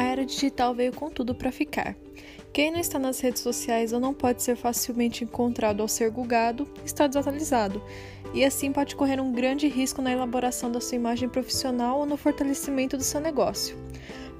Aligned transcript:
A 0.00 0.02
era 0.02 0.24
digital 0.24 0.74
veio 0.74 0.94
com 0.94 1.10
tudo 1.10 1.34
para 1.34 1.52
ficar. 1.52 1.94
Quem 2.54 2.70
não 2.70 2.80
está 2.80 2.98
nas 2.98 3.20
redes 3.20 3.42
sociais 3.42 3.92
ou 3.92 4.00
não 4.00 4.14
pode 4.14 4.42
ser 4.42 4.56
facilmente 4.56 5.24
encontrado 5.24 5.82
ao 5.82 5.88
ser 5.88 6.10
gulgado 6.10 6.66
está 6.86 7.06
desatualizado, 7.06 7.82
e 8.32 8.42
assim 8.42 8.72
pode 8.72 8.96
correr 8.96 9.20
um 9.20 9.30
grande 9.30 9.68
risco 9.68 10.00
na 10.00 10.10
elaboração 10.10 10.72
da 10.72 10.80
sua 10.80 10.96
imagem 10.96 11.28
profissional 11.28 11.98
ou 11.98 12.06
no 12.06 12.16
fortalecimento 12.16 12.96
do 12.96 13.02
seu 13.02 13.20
negócio. 13.20 13.76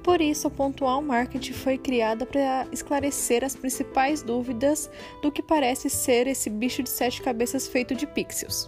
Por 0.01 0.19
isso, 0.19 0.47
a 0.47 0.49
Pontual 0.49 0.99
Marketing 0.99 1.53
foi 1.53 1.77
criada 1.77 2.25
para 2.25 2.65
esclarecer 2.71 3.43
as 3.43 3.55
principais 3.55 4.23
dúvidas 4.23 4.89
do 5.21 5.31
que 5.31 5.43
parece 5.43 5.91
ser 5.91 6.25
esse 6.25 6.49
bicho 6.49 6.81
de 6.81 6.89
sete 6.89 7.21
cabeças 7.21 7.67
feito 7.67 7.93
de 7.93 8.07
pixels. 8.07 8.67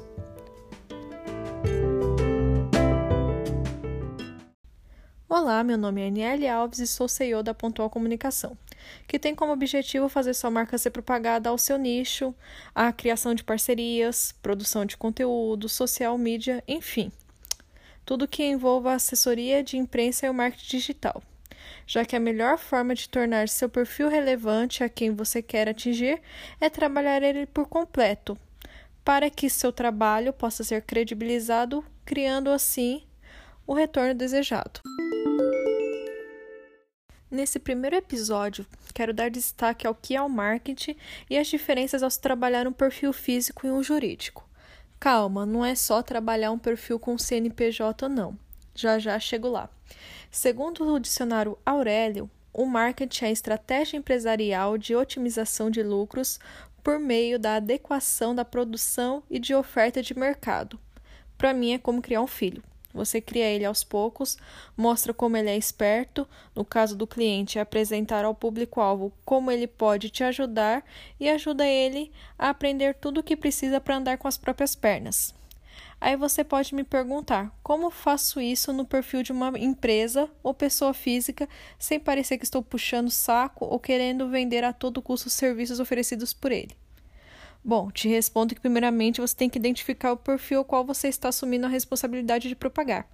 Olá, 5.36 5.64
meu 5.64 5.80
nome 5.80 6.00
é 6.00 6.10
Aniele 6.10 6.48
Alves 6.48 6.78
e 6.78 6.86
sou 6.86 7.08
CEO 7.08 7.42
da 7.42 7.56
Pontual 7.56 7.90
Comunicação, 7.90 8.56
que 9.08 9.18
tem 9.18 9.34
como 9.34 9.52
objetivo 9.52 10.08
fazer 10.08 10.36
sua 10.36 10.52
marca 10.52 10.78
ser 10.78 10.92
propagada 10.92 11.50
ao 11.50 11.58
seu 11.58 11.76
nicho, 11.76 12.36
a 12.76 12.94
criação 12.94 13.34
de 13.34 13.44
parcerias, 13.44 14.32
produção 14.44 14.86
de 14.86 14.96
conteúdo, 14.96 15.68
social 15.68 16.20
media, 16.20 16.64
enfim, 16.68 17.12
tudo 18.06 18.28
que 18.28 18.44
envolva 18.44 18.92
a 18.92 18.96
assessoria 18.98 19.64
de 19.64 19.76
imprensa 19.76 20.28
e 20.28 20.30
o 20.30 20.36
marketing 20.36 20.70
digital, 20.70 21.24
já 21.88 22.06
que 22.06 22.16
a 22.16 22.20
melhor 22.20 22.60
forma 22.60 22.94
de 22.94 23.10
tornar 23.10 23.50
seu 23.50 23.68
perfil 23.68 24.10
relevante 24.10 24.84
a 24.84 24.88
quem 24.88 25.16
você 25.16 25.42
quer 25.42 25.68
atingir 25.68 26.22
é 26.62 26.70
trabalhar 26.70 27.24
ele 27.24 27.48
por 27.48 27.68
completo, 27.68 28.38
para 29.04 29.32
que 29.32 29.50
seu 29.50 29.74
trabalho 29.74 30.32
possa 30.32 30.64
ser 30.64 30.84
credibilizado, 30.84 31.84
criando 32.06 32.52
assim 32.52 33.02
o 33.66 33.74
retorno 33.74 34.14
desejado. 34.14 34.82
Nesse 37.34 37.58
primeiro 37.58 37.96
episódio, 37.96 38.64
quero 38.94 39.12
dar 39.12 39.32
destaque 39.32 39.88
ao 39.88 39.96
que 39.96 40.16
é 40.16 40.22
o 40.22 40.30
marketing 40.30 40.96
e 41.28 41.36
as 41.36 41.48
diferenças 41.48 42.04
ao 42.04 42.10
se 42.12 42.22
trabalhar 42.22 42.68
um 42.68 42.72
perfil 42.72 43.12
físico 43.12 43.66
e 43.66 43.72
um 43.72 43.82
jurídico. 43.82 44.48
Calma, 45.00 45.44
não 45.44 45.66
é 45.66 45.74
só 45.74 46.04
trabalhar 46.04 46.52
um 46.52 46.60
perfil 46.60 47.00
com 47.00 47.18
CNPJ, 47.18 48.08
não. 48.08 48.38
Já 48.76 49.00
já 49.00 49.18
chego 49.18 49.50
lá. 49.50 49.68
Segundo 50.30 50.86
o 50.86 51.00
dicionário 51.00 51.58
Aurélio, 51.66 52.30
o 52.54 52.68
marketing 52.68 53.26
é 53.26 53.28
a 53.30 53.32
estratégia 53.32 53.98
empresarial 53.98 54.78
de 54.78 54.96
otimização 54.96 55.72
de 55.72 55.82
lucros 55.82 56.40
por 56.84 57.00
meio 57.00 57.40
da 57.40 57.56
adequação 57.56 58.36
da 58.36 58.46
produção 58.46 59.24
e 59.28 59.40
de 59.40 59.56
oferta 59.56 60.04
de 60.04 60.16
mercado. 60.16 60.80
Para 61.36 61.52
mim, 61.52 61.74
é 61.74 61.80
como 61.80 62.00
criar 62.00 62.22
um 62.22 62.28
filho. 62.28 62.64
Você 62.94 63.20
cria 63.20 63.46
ele 63.46 63.66
aos 63.66 63.84
poucos, 63.84 64.38
mostra 64.78 65.14
como 65.14 65.36
ele 65.36 65.50
é 65.50 65.58
esperto, 65.58 66.28
no 66.56 66.64
caso 66.64 66.96
do 66.96 67.08
cliente, 67.08 67.58
apresentar 67.58 68.24
ao 68.24 68.36
público-alvo 68.36 69.12
como 69.26 69.50
ele 69.50 69.66
pode 69.66 70.10
te 70.10 70.24
ajudar 70.24 70.86
e 71.20 71.28
ajuda 71.28 71.66
ele 71.66 72.12
a 72.38 72.50
aprender 72.50 72.94
tudo 72.96 73.20
o 73.20 73.24
que 73.24 73.36
precisa 73.36 73.82
para 73.82 73.98
andar 73.98 74.18
com 74.18 74.28
as 74.28 74.38
próprias 74.38 74.76
pernas. 74.76 75.34
Aí 76.00 76.16
você 76.18 76.44
pode 76.44 76.76
me 76.76 76.84
perguntar: 76.84 77.58
como 77.64 77.90
faço 77.90 78.42
isso 78.42 78.74
no 78.74 78.86
perfil 78.86 79.24
de 79.24 79.32
uma 79.32 79.58
empresa 79.58 80.30
ou 80.44 80.54
pessoa 80.54 80.94
física 80.94 81.48
sem 81.80 82.00
parecer 82.00 82.38
que 82.38 82.44
estou 82.44 82.62
puxando 82.62 83.10
saco 83.10 83.66
ou 83.66 83.80
querendo 83.80 84.30
vender 84.30 84.64
a 84.64 84.74
todo 84.74 85.02
custo 85.02 85.28
os 85.28 85.34
serviços 85.34 85.80
oferecidos 85.80 86.34
por 86.34 86.52
ele? 86.52 86.76
Bom, 87.66 87.90
te 87.90 88.10
respondo 88.10 88.54
que 88.54 88.60
primeiramente 88.60 89.22
você 89.22 89.34
tem 89.34 89.50
que 89.50 89.58
identificar 89.58 90.12
o 90.12 90.18
perfil 90.18 90.60
ao 90.60 90.66
qual 90.66 90.84
você 90.84 91.08
está 91.08 91.30
assumindo 91.30 91.66
a 91.66 91.70
responsabilidade 91.70 92.50
de 92.50 92.56
propagar. 92.56 93.08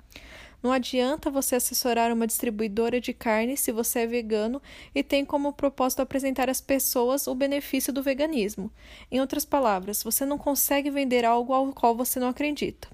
Não 0.61 0.71
adianta 0.71 1.29
você 1.29 1.55
assessorar 1.55 2.11
uma 2.11 2.25
distribuidora 2.25 2.99
de 2.99 3.13
carne 3.13 3.55
se 3.55 3.71
você 3.71 3.99
é 3.99 4.07
vegano 4.07 4.59
e 4.93 5.03
tem 5.03 5.23
como 5.23 5.53
propósito 5.53 6.01
apresentar 6.01 6.49
às 6.49 6.59
pessoas 6.59 7.27
o 7.27 7.35
benefício 7.35 7.93
do 7.93 8.01
veganismo. 8.01 8.71
Em 9.11 9.21
outras 9.21 9.45
palavras, 9.45 10.01
você 10.01 10.25
não 10.25 10.37
consegue 10.37 10.89
vender 10.89 11.23
algo 11.23 11.53
ao 11.53 11.71
qual 11.71 11.95
você 11.95 12.19
não 12.19 12.27
acredita. 12.27 12.89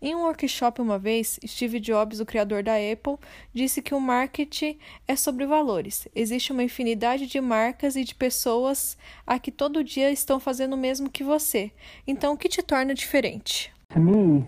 Em 0.00 0.14
um 0.14 0.22
workshop 0.22 0.80
uma 0.80 0.98
vez, 0.98 1.38
Steve 1.46 1.80
Jobs, 1.80 2.20
o 2.20 2.26
criador 2.26 2.62
da 2.62 2.74
Apple, 2.74 3.16
disse 3.52 3.82
que 3.82 3.94
o 3.94 4.00
marketing 4.00 4.78
é 5.06 5.16
sobre 5.16 5.46
valores. 5.46 6.08
Existe 6.14 6.52
uma 6.52 6.62
infinidade 6.62 7.26
de 7.26 7.40
marcas 7.40 7.96
e 7.96 8.04
de 8.04 8.14
pessoas 8.14 8.96
a 9.26 9.38
que 9.38 9.50
todo 9.50 9.84
dia 9.84 10.10
estão 10.10 10.38
fazendo 10.40 10.74
o 10.74 10.78
mesmo 10.78 11.10
que 11.10 11.24
você. 11.24 11.72
Então, 12.06 12.34
o 12.34 12.36
que 12.36 12.48
te 12.48 12.62
torna 12.62 12.94
diferente? 12.94 13.72
To 13.90 14.00
me, 14.00 14.44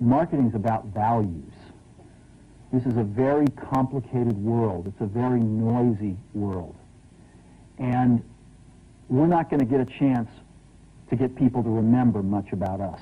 marketing 0.00 0.48
is 0.48 0.54
about 0.54 0.88
values. 0.92 1.52
This 2.72 2.84
is 2.84 2.98
a 2.98 3.04
very 3.04 3.46
complicated 3.72 4.36
world. 4.36 4.88
It's 4.88 5.00
a 5.00 5.06
very 5.06 5.40
noisy 5.40 6.16
world. 6.34 6.74
And 7.78 8.22
we're 9.08 9.26
not 9.26 9.48
going 9.48 9.60
to 9.60 9.66
get 9.66 9.80
a 9.80 9.86
chance 9.98 10.28
to 11.10 11.16
get 11.16 11.34
people 11.34 11.62
to 11.62 11.70
remember 11.70 12.22
much 12.22 12.52
about 12.52 12.80
us. 12.80 13.00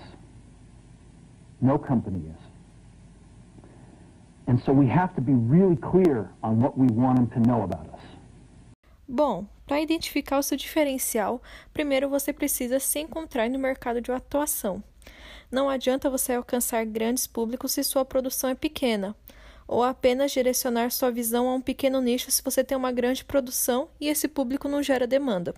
No 1.61 1.79
company 1.79 2.19
is. 2.19 2.47
And 4.47 4.59
so 4.65 4.73
we 4.73 4.87
have 4.89 5.15
to 5.17 5.21
be 5.21 5.33
really 5.33 5.77
clear 5.77 6.31
on 6.43 6.61
what 6.61 6.79
we 6.79 6.87
want 6.89 7.17
them 7.17 7.29
to 7.29 7.49
know 7.49 7.63
about 7.63 7.87
us. 7.93 8.01
Bom, 9.09 9.47
para 9.67 9.81
identificar 9.81 10.39
o 10.39 10.43
seu 10.43 10.57
diferencial, 10.57 11.43
primeiro 11.73 12.09
você 12.09 12.33
precisa 12.33 12.79
se 12.79 13.01
encontrar 13.01 13.49
no 13.51 13.59
mercado 13.59 14.01
de 14.01 14.13
atuação. 14.13 14.83
Não 15.51 15.69
adianta 15.69 16.11
você 16.11 16.35
alcançar 16.35 16.85
grandes 16.85 17.27
públicos 17.27 17.73
se 17.73 17.85
sua 17.85 18.05
produção 18.05 18.51
é 18.51 18.55
pequena, 18.55 19.15
ou 19.67 19.83
apenas 19.83 20.33
direcionar 20.33 20.91
sua 20.91 21.11
visão 21.11 21.49
a 21.49 21.55
um 21.55 21.61
pequeno 21.61 22.01
nicho 22.01 22.31
se 22.31 22.43
você 22.43 22.63
tem 22.63 22.77
uma 22.77 22.93
grande 22.93 23.25
produção 23.25 23.89
e 24.01 24.09
esse 24.09 24.29
público 24.29 24.69
não 24.69 24.83
gera 24.83 25.07
demanda. 25.07 25.55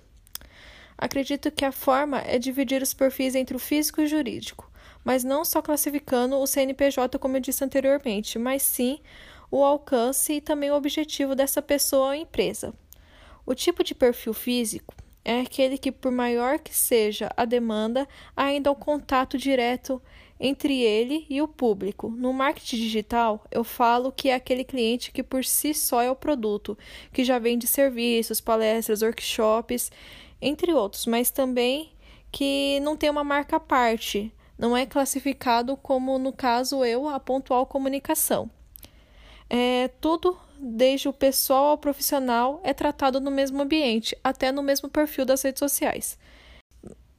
Acredito 0.98 1.52
que 1.52 1.64
a 1.64 1.70
forma 1.70 2.18
é 2.26 2.40
dividir 2.40 2.82
os 2.82 2.92
perfis 2.92 3.36
entre 3.36 3.54
o 3.56 3.60
físico 3.60 4.00
e 4.00 4.04
o 4.04 4.08
jurídico, 4.08 4.68
mas 5.04 5.22
não 5.22 5.44
só 5.44 5.62
classificando 5.62 6.36
o 6.36 6.46
CNPJ 6.46 7.16
como 7.20 7.36
eu 7.36 7.40
disse 7.40 7.64
anteriormente, 7.64 8.36
mas 8.36 8.62
sim 8.62 8.98
o 9.48 9.62
alcance 9.62 10.32
e 10.34 10.40
também 10.40 10.72
o 10.72 10.74
objetivo 10.74 11.36
dessa 11.36 11.62
pessoa 11.62 12.08
ou 12.08 12.14
empresa. 12.14 12.74
O 13.46 13.54
tipo 13.54 13.84
de 13.84 13.94
perfil 13.94 14.34
físico 14.34 14.92
é 15.24 15.40
aquele 15.40 15.78
que, 15.78 15.92
por 15.92 16.10
maior 16.10 16.58
que 16.58 16.74
seja 16.74 17.30
a 17.36 17.44
demanda, 17.44 18.08
ainda 18.36 18.70
há 18.70 18.72
um 18.72 18.76
contato 18.76 19.38
direto 19.38 20.02
entre 20.40 20.80
ele 20.80 21.26
e 21.28 21.40
o 21.42 21.48
público. 21.48 22.08
No 22.08 22.32
marketing 22.32 22.76
digital, 22.76 23.44
eu 23.50 23.62
falo 23.62 24.10
que 24.10 24.30
é 24.30 24.34
aquele 24.34 24.64
cliente 24.64 25.12
que 25.12 25.22
por 25.22 25.44
si 25.44 25.74
só 25.74 26.00
é 26.00 26.10
o 26.10 26.16
produto, 26.16 26.78
que 27.12 27.24
já 27.24 27.38
vende 27.38 27.66
serviços, 27.66 28.40
palestras, 28.40 29.02
workshops 29.02 29.90
entre 30.40 30.72
outros, 30.72 31.06
mas 31.06 31.30
também 31.30 31.92
que 32.30 32.78
não 32.80 32.96
tem 32.96 33.10
uma 33.10 33.24
marca 33.24 33.56
à 33.56 33.60
parte, 33.60 34.32
não 34.58 34.76
é 34.76 34.84
classificado 34.84 35.76
como, 35.76 36.18
no 36.18 36.32
caso, 36.32 36.84
eu, 36.84 37.08
a 37.08 37.18
pontual 37.20 37.64
comunicação. 37.64 38.50
É, 39.48 39.88
tudo, 40.00 40.38
desde 40.58 41.08
o 41.08 41.12
pessoal 41.12 41.70
ao 41.70 41.78
profissional, 41.78 42.60
é 42.62 42.74
tratado 42.74 43.20
no 43.20 43.30
mesmo 43.30 43.62
ambiente, 43.62 44.16
até 44.22 44.52
no 44.52 44.62
mesmo 44.62 44.88
perfil 44.88 45.24
das 45.24 45.42
redes 45.42 45.60
sociais. 45.60 46.18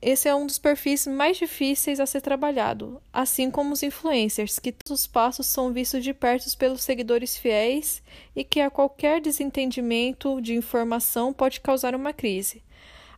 Esse 0.01 0.30
é 0.30 0.36
um 0.36 0.46
dos 0.46 0.57
perfis 0.57 1.06
mais 1.06 1.36
difíceis 1.38 2.00
a 2.00 2.06
ser 2.06 2.22
trabalhado, 2.22 3.01
assim 3.12 3.51
como 3.51 3.74
os 3.74 3.84
influencers, 3.84 4.57
que 4.57 4.72
todos 4.72 5.01
os 5.01 5.07
passos 5.07 5.46
são 5.46 5.74
vistos 5.74 6.03
de 6.03 6.13
perto 6.13 6.57
pelos 6.57 6.84
seguidores 6.84 7.38
fiéis 7.38 8.01
e 8.34 8.46
que 8.46 8.62
a 8.62 8.69
qualquer 8.69 9.19
desentendimento 9.19 10.40
de 10.40 10.56
informação 10.56 11.34
pode 11.34 11.59
causar 11.59 11.96
uma 11.96 12.13
crise. 12.13 12.63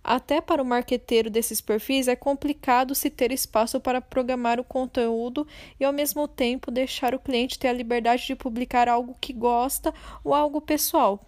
Até 0.03 0.41
para 0.41 0.61
o 0.61 0.65
marqueteiro 0.65 1.29
desses 1.29 1.61
perfis 1.61 2.07
é 2.07 2.15
complicado 2.15 2.95
se 2.95 3.09
ter 3.09 3.31
espaço 3.31 3.79
para 3.79 4.01
programar 4.01 4.59
o 4.59 4.63
conteúdo 4.63 5.47
e 5.79 5.85
ao 5.85 5.93
mesmo 5.93 6.27
tempo 6.27 6.71
deixar 6.71 7.13
o 7.13 7.19
cliente 7.19 7.59
ter 7.59 7.67
a 7.67 7.73
liberdade 7.73 8.25
de 8.25 8.35
publicar 8.35 8.89
algo 8.89 9.15
que 9.21 9.31
gosta 9.31 9.93
ou 10.23 10.33
algo 10.33 10.59
pessoal. 10.59 11.23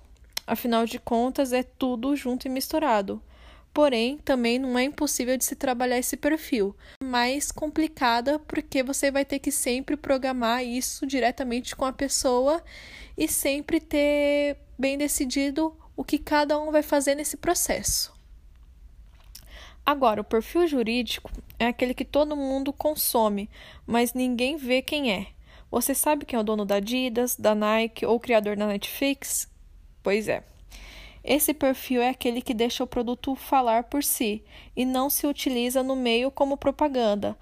Afinal 0.48 0.86
de 0.86 1.00
contas, 1.00 1.54
é 1.54 1.64
tudo 1.64 2.16
junto 2.16 2.48
e 2.48 2.50
misturado. 2.50 3.22
Porém, 3.74 4.18
também 4.18 4.60
não 4.60 4.78
é 4.78 4.84
impossível 4.84 5.36
de 5.38 5.46
se 5.46 5.56
trabalhar 5.56 5.98
esse 5.98 6.18
perfil. 6.18 6.76
Mais 7.04 7.52
complicada 7.52 8.38
porque 8.40 8.84
você 8.84 9.10
vai 9.10 9.26
ter 9.26 9.40
que 9.40 9.52
sempre 9.52 9.96
programar 9.98 10.64
isso 10.64 11.08
diretamente 11.08 11.76
com 11.76 11.86
a 11.86 11.94
pessoa 11.94 12.64
e 13.18 13.28
sempre 13.28 13.80
ter 13.80 14.58
bem 14.78 14.98
decidido 14.98 15.76
o 15.96 16.04
que 16.04 16.20
cada 16.20 16.60
um 16.60 16.72
vai 16.72 16.84
fazer 16.84 17.16
nesse 17.16 17.38
processo. 17.38 18.14
Agora, 19.86 20.22
o 20.22 20.24
perfil 20.24 20.66
jurídico 20.68 21.30
é 21.60 21.68
aquele 21.68 21.94
que 21.94 22.06
todo 22.06 22.38
mundo 22.38 22.72
consome, 22.72 23.50
mas 23.86 24.14
ninguém 24.14 24.56
vê 24.56 24.82
quem 24.82 25.12
é. 25.12 25.28
Você 25.70 25.94
sabe 25.94 26.26
quem 26.26 26.38
é 26.38 26.40
o 26.40 26.44
dono 26.44 26.66
da 26.66 26.76
Adidas, 26.76 27.36
da 27.36 27.54
Nike 27.54 28.06
ou 28.06 28.16
o 28.16 28.20
criador 28.20 28.56
da 28.56 28.68
Netflix? 28.68 29.50
Pois 30.02 30.28
é. 30.28 30.44
Esse 31.24 31.54
perfil 31.54 32.02
é 32.02 32.10
aquele 32.10 32.42
que 32.42 32.54
deixa 32.54 32.84
o 32.84 32.88
produto 32.88 33.36
falar 33.36 33.86
por 33.86 34.04
si 34.04 34.44
e 34.76 34.86
não 34.86 35.10
se 35.10 35.26
utiliza 35.26 35.82
no 35.82 35.96
meio 35.96 36.30
como 36.30 36.58
propaganda 36.58 37.38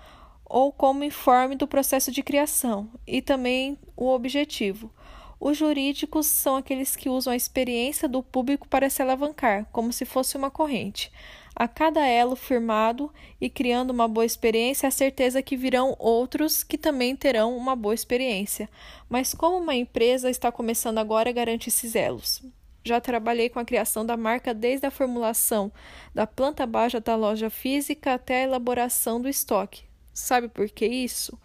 ou 0.45 0.71
como 0.71 1.03
informe 1.03 1.55
do 1.55 1.67
processo 1.67 2.11
de 2.11 2.21
criação 2.21 2.89
e 3.07 3.21
também 3.21 3.77
o 3.95 4.09
objetivo. 4.09 4.91
Os 5.39 5.57
jurídicos 5.57 6.27
são 6.27 6.57
aqueles 6.57 6.95
que 6.95 7.09
usam 7.09 7.33
a 7.33 7.35
experiência 7.35 8.07
do 8.07 8.21
público 8.21 8.67
para 8.67 8.89
se 8.89 9.01
alavancar, 9.01 9.65
como 9.71 9.91
se 9.91 10.05
fosse 10.05 10.37
uma 10.37 10.51
corrente. 10.51 11.11
A 11.55 11.67
cada 11.67 12.05
elo 12.05 12.35
firmado 12.35 13.11
e 13.39 13.49
criando 13.49 13.91
uma 13.91 14.07
boa 14.07 14.25
experiência, 14.25 14.87
a 14.87 14.91
certeza 14.91 15.41
que 15.41 15.57
virão 15.57 15.95
outros 15.99 16.63
que 16.63 16.77
também 16.77 17.15
terão 17.15 17.55
uma 17.55 17.75
boa 17.75 17.93
experiência. 17.93 18.69
Mas 19.09 19.33
como 19.33 19.57
uma 19.57 19.75
empresa 19.75 20.29
está 20.29 20.51
começando 20.51 20.97
agora, 20.97 21.31
garante 21.31 21.69
esses 21.69 21.95
elos. 21.95 22.41
Já 22.83 22.99
trabalhei 22.99 23.49
com 23.49 23.59
a 23.59 23.65
criação 23.65 24.05
da 24.05 24.17
marca 24.17 24.53
desde 24.53 24.87
a 24.87 24.91
formulação 24.91 25.71
da 26.15 26.25
planta 26.25 26.65
baixa 26.65 26.99
da 26.99 27.15
loja 27.15 27.49
física 27.49 28.13
até 28.13 28.41
a 28.41 28.43
elaboração 28.45 29.21
do 29.21 29.29
estoque. 29.29 29.83
Sabe 30.13 30.47
por 30.47 30.67
que 30.69 30.85
isso? 30.85 31.37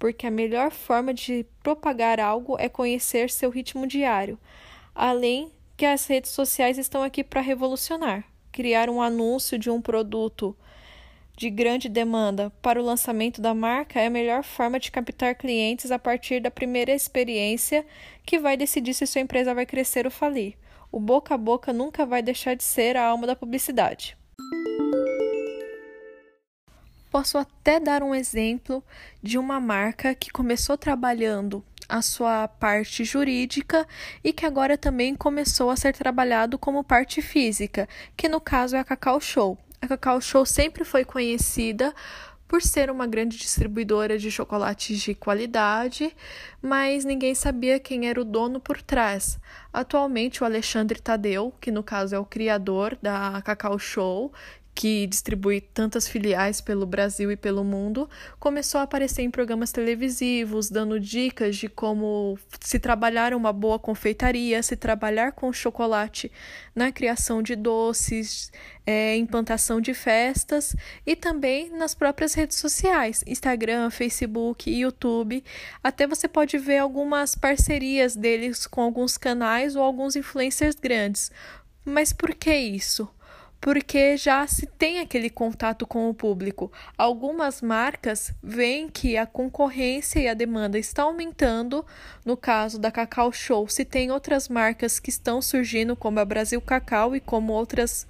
porque 0.00 0.26
a 0.26 0.30
melhor 0.30 0.70
forma 0.70 1.12
de 1.12 1.46
propagar 1.62 2.18
algo 2.18 2.56
é 2.58 2.70
conhecer 2.70 3.30
seu 3.30 3.50
ritmo 3.50 3.86
diário. 3.86 4.38
Além 4.94 5.52
que 5.76 5.84
as 5.84 6.06
redes 6.06 6.30
sociais 6.30 6.78
estão 6.78 7.02
aqui 7.02 7.22
para 7.22 7.42
revolucionar. 7.42 8.24
Criar 8.52 8.90
um 8.90 9.00
anúncio 9.00 9.58
de 9.58 9.70
um 9.70 9.80
produto 9.80 10.56
de 11.36 11.48
grande 11.48 11.88
demanda 11.88 12.50
para 12.60 12.80
o 12.80 12.84
lançamento 12.84 13.40
da 13.40 13.54
marca 13.54 14.00
é 14.00 14.06
a 14.06 14.10
melhor 14.10 14.42
forma 14.42 14.78
de 14.78 14.90
captar 14.90 15.34
clientes 15.36 15.90
a 15.90 15.98
partir 15.98 16.40
da 16.40 16.50
primeira 16.50 16.92
experiência 16.92 17.86
que 18.26 18.38
vai 18.38 18.56
decidir 18.56 18.92
se 18.92 19.06
sua 19.06 19.22
empresa 19.22 19.54
vai 19.54 19.64
crescer 19.64 20.04
ou 20.04 20.10
falir. 20.10 20.54
O 20.92 20.98
boca 20.98 21.34
a 21.34 21.38
boca 21.38 21.72
nunca 21.72 22.04
vai 22.04 22.22
deixar 22.22 22.54
de 22.54 22.64
ser 22.64 22.96
a 22.96 23.06
alma 23.06 23.26
da 23.26 23.36
publicidade. 23.36 24.18
Posso 27.10 27.38
até 27.38 27.80
dar 27.80 28.02
um 28.02 28.14
exemplo 28.14 28.84
de 29.22 29.38
uma 29.38 29.58
marca 29.58 30.14
que 30.14 30.30
começou 30.30 30.76
trabalhando 30.76 31.64
a 31.90 32.00
sua 32.00 32.46
parte 32.46 33.04
jurídica 33.04 33.86
e 34.22 34.32
que 34.32 34.46
agora 34.46 34.78
também 34.78 35.14
começou 35.14 35.70
a 35.70 35.76
ser 35.76 35.92
trabalhado 35.92 36.58
como 36.58 36.84
parte 36.84 37.20
física, 37.20 37.88
que 38.16 38.28
no 38.28 38.40
caso 38.40 38.76
é 38.76 38.78
a 38.78 38.84
Cacau 38.84 39.20
Show. 39.20 39.58
A 39.82 39.88
Cacau 39.88 40.20
Show 40.20 40.46
sempre 40.46 40.84
foi 40.84 41.04
conhecida 41.04 41.92
por 42.50 42.62
ser 42.62 42.90
uma 42.90 43.06
grande 43.06 43.36
distribuidora 43.36 44.18
de 44.18 44.28
chocolates 44.28 45.00
de 45.00 45.14
qualidade, 45.14 46.14
mas 46.60 47.04
ninguém 47.04 47.32
sabia 47.32 47.78
quem 47.78 48.08
era 48.08 48.20
o 48.20 48.24
dono 48.24 48.58
por 48.58 48.82
trás. 48.82 49.38
Atualmente, 49.72 50.42
o 50.42 50.44
Alexandre 50.44 51.00
Tadeu, 51.00 51.54
que 51.60 51.70
no 51.70 51.84
caso 51.84 52.14
é 52.14 52.18
o 52.18 52.24
criador 52.24 52.98
da 53.00 53.40
Cacau 53.42 53.78
Show, 53.78 54.32
que 54.80 55.06
distribui 55.06 55.60
tantas 55.60 56.08
filiais 56.08 56.62
pelo 56.62 56.86
Brasil 56.86 57.30
e 57.30 57.36
pelo 57.36 57.62
mundo, 57.62 58.08
começou 58.38 58.80
a 58.80 58.84
aparecer 58.84 59.20
em 59.20 59.30
programas 59.30 59.70
televisivos, 59.70 60.70
dando 60.70 60.98
dicas 60.98 61.56
de 61.56 61.68
como 61.68 62.38
se 62.58 62.78
trabalhar 62.78 63.34
uma 63.34 63.52
boa 63.52 63.78
confeitaria, 63.78 64.62
se 64.62 64.76
trabalhar 64.76 65.32
com 65.32 65.52
chocolate 65.52 66.32
na 66.74 66.90
criação 66.90 67.42
de 67.42 67.54
doces, 67.54 68.50
é, 68.86 69.14
implantação 69.18 69.82
de 69.82 69.92
festas 69.92 70.74
e 71.04 71.14
também 71.14 71.68
nas 71.68 71.94
próprias 71.94 72.32
redes 72.32 72.56
sociais, 72.56 73.22
Instagram, 73.26 73.90
Facebook, 73.90 74.70
YouTube. 74.70 75.44
Até 75.84 76.06
você 76.06 76.26
pode 76.26 76.56
ver 76.56 76.78
algumas 76.78 77.34
parcerias 77.34 78.16
deles 78.16 78.66
com 78.66 78.80
alguns 78.80 79.18
canais 79.18 79.76
ou 79.76 79.82
alguns 79.82 80.16
influencers 80.16 80.76
grandes. 80.76 81.30
Mas 81.84 82.14
por 82.14 82.34
que 82.34 82.54
isso? 82.54 83.06
Porque 83.60 84.16
já 84.16 84.46
se 84.46 84.66
tem 84.66 85.00
aquele 85.00 85.28
contato 85.28 85.86
com 85.86 86.08
o 86.08 86.14
público. 86.14 86.72
Algumas 86.96 87.60
marcas 87.60 88.32
veem 88.42 88.88
que 88.88 89.16
a 89.18 89.26
concorrência 89.26 90.18
e 90.20 90.28
a 90.28 90.34
demanda 90.34 90.78
está 90.78 91.02
aumentando. 91.02 91.84
No 92.24 92.36
caso 92.36 92.78
da 92.78 92.90
Cacau 92.90 93.30
Show, 93.32 93.68
se 93.68 93.84
tem 93.84 94.10
outras 94.10 94.48
marcas 94.48 94.98
que 94.98 95.10
estão 95.10 95.42
surgindo, 95.42 95.94
como 95.94 96.18
a 96.18 96.24
Brasil 96.24 96.60
Cacau 96.60 97.14
e 97.14 97.20
como 97.20 97.52
outras 97.52 98.06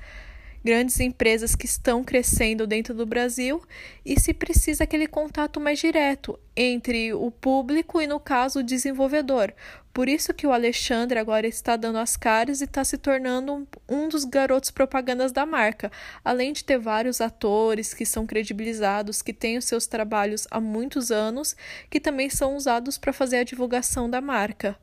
grandes 0.63 1.01
empresas 1.01 1.55
que 1.55 1.65
estão 1.65 2.05
crescendo 2.05 2.67
dentro 2.67 2.95
do 2.95 3.07
Brasil 3.07 3.63
e 4.05 4.21
se 4.21 4.35
precisa 4.35 4.85
aquele 4.85 5.07
contato 5.07 5.59
mais 5.59 5.79
direto 5.79 6.39
entre 6.55 7.15
o 7.15 7.31
público 7.31 8.01
e, 8.01 8.07
no 8.07 8.21
caso, 8.21 8.61
o 8.61 8.63
desenvolvedor. 8.63 9.53
Por 9.93 10.09
isso 10.09 10.33
que 10.33 10.47
o 10.47 10.53
Alexandre 10.53 11.19
agora 11.19 11.49
está 11.49 11.77
dando 11.77 11.99
as 11.99 12.17
caras 12.17 12.61
e 12.61 12.65
está 12.65 12.85
se 12.85 12.97
tornando 12.97 13.67
um 13.89 14.09
dos 14.09 14.25
garotos 14.25 14.71
propagandas 14.71 15.33
da 15.33 15.45
marca. 15.45 15.91
Além 16.25 16.53
de 16.53 16.65
ter 16.65 16.79
vários 16.79 17.21
atores 17.21 17.93
que 17.93 18.07
são 18.07 18.25
credibilizados, 18.25 19.21
que 19.21 19.33
têm 19.33 19.59
os 19.59 19.65
seus 19.65 19.89
trabalhos 19.89 20.47
há 20.51 20.61
muitos 20.61 21.11
anos, 21.11 21.57
que 21.91 21.99
também 21.99 22.31
são 22.31 22.55
usados 22.55 22.99
para 22.99 23.13
fazer 23.13 23.39
a 23.39 23.45
divulgação 23.45 24.09
da 24.09 24.21
marca. 24.21 24.79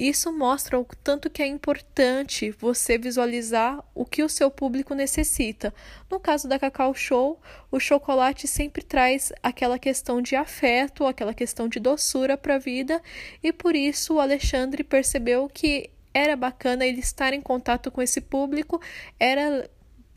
Isso 0.00 0.32
mostra 0.32 0.80
o 0.80 0.86
tanto 1.04 1.28
que 1.28 1.42
é 1.42 1.46
importante 1.46 2.50
você 2.52 2.96
visualizar 2.96 3.84
o 3.94 4.02
que 4.02 4.22
o 4.22 4.30
seu 4.30 4.50
público 4.50 4.94
necessita. 4.94 5.74
No 6.10 6.18
caso 6.18 6.48
da 6.48 6.58
Cacau 6.58 6.94
Show, 6.94 7.38
o 7.70 7.78
chocolate 7.78 8.48
sempre 8.48 8.82
traz 8.82 9.30
aquela 9.42 9.78
questão 9.78 10.22
de 10.22 10.34
afeto, 10.34 11.04
aquela 11.04 11.34
questão 11.34 11.68
de 11.68 11.78
doçura 11.78 12.38
para 12.38 12.54
a 12.54 12.58
vida, 12.58 13.02
e 13.42 13.52
por 13.52 13.76
isso 13.76 14.14
o 14.14 14.20
Alexandre 14.20 14.82
percebeu 14.82 15.50
que 15.52 15.90
era 16.14 16.34
bacana 16.34 16.86
ele 16.86 17.00
estar 17.00 17.34
em 17.34 17.42
contato 17.42 17.90
com 17.90 18.00
esse 18.00 18.22
público, 18.22 18.80
era 19.18 19.68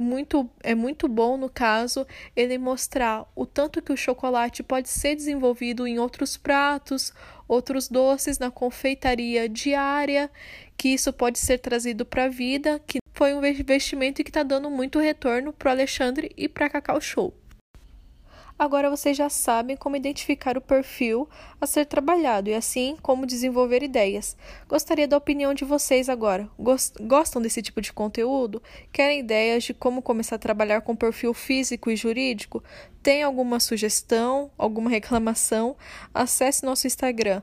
muito 0.03 0.49
é 0.61 0.75
muito 0.75 1.07
bom 1.07 1.37
no 1.37 1.49
caso 1.49 2.05
ele 2.35 2.57
mostrar 2.57 3.25
o 3.35 3.45
tanto 3.45 3.81
que 3.81 3.91
o 3.91 3.97
chocolate 3.97 4.61
pode 4.61 4.89
ser 4.89 5.15
desenvolvido 5.15 5.87
em 5.87 5.97
outros 5.97 6.37
pratos, 6.37 7.13
outros 7.47 7.87
doces 7.87 8.37
na 8.37 8.51
confeitaria 8.51 9.49
diária, 9.49 10.29
que 10.77 10.89
isso 10.89 11.11
pode 11.11 11.39
ser 11.39 11.59
trazido 11.59 12.05
para 12.05 12.25
a 12.25 12.29
vida, 12.29 12.81
que 12.85 12.99
foi 13.13 13.33
um 13.33 13.45
investimento 13.45 14.23
que 14.23 14.29
está 14.29 14.43
dando 14.43 14.69
muito 14.69 14.99
retorno 14.99 15.53
para 15.53 15.69
o 15.69 15.71
Alexandre 15.71 16.31
e 16.35 16.47
para 16.49 16.65
a 16.65 16.69
Cacau 16.69 16.99
Show. 16.99 17.33
Agora 18.57 18.89
vocês 18.89 19.15
já 19.17 19.29
sabem 19.29 19.75
como 19.75 19.95
identificar 19.95 20.57
o 20.57 20.61
perfil 20.61 21.27
a 21.59 21.65
ser 21.65 21.85
trabalhado 21.85 22.49
e 22.49 22.53
assim 22.53 22.95
como 23.01 23.25
desenvolver 23.25 23.81
ideias. 23.81 24.37
Gostaria 24.67 25.07
da 25.07 25.17
opinião 25.17 25.53
de 25.53 25.65
vocês 25.65 26.07
agora. 26.07 26.47
Gostam 27.01 27.41
desse 27.41 27.63
tipo 27.63 27.81
de 27.81 27.91
conteúdo? 27.91 28.61
Querem 28.91 29.19
ideias 29.19 29.63
de 29.63 29.73
como 29.73 30.01
começar 30.01 30.35
a 30.35 30.39
trabalhar 30.39 30.81
com 30.81 30.95
perfil 30.95 31.33
físico 31.33 31.89
e 31.89 31.95
jurídico? 31.95 32.63
Tem 33.01 33.23
alguma 33.23 33.59
sugestão, 33.59 34.51
alguma 34.57 34.89
reclamação? 35.01 35.75
Acesse 36.13 36.63
nosso 36.63 36.85
Instagram, 36.85 37.41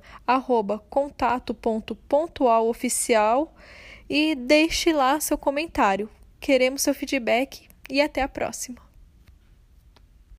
contato.pontualoficial 0.88 3.52
e 4.08 4.36
deixe 4.36 4.92
lá 4.92 5.18
seu 5.18 5.36
comentário. 5.36 6.08
Queremos 6.38 6.82
seu 6.82 6.94
feedback 6.94 7.68
e 7.90 8.00
até 8.00 8.22
a 8.22 8.28
próxima. 8.28 8.89